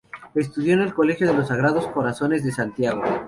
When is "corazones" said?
1.85-2.43